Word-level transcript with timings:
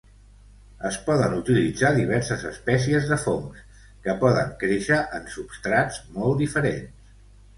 Es 0.89 0.95
poden 1.09 1.33
utilitzar 1.39 1.91
diverses 1.97 2.45
espècies 2.51 3.11
de 3.11 3.19
fongs 3.25 3.61
que 4.07 4.15
poden 4.23 4.49
créixer 4.63 4.97
en 5.19 5.29
substrats 5.37 6.03
molt 6.17 6.43
diferents. 6.45 7.13